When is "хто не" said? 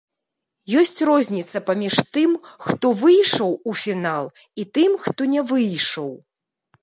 5.03-5.41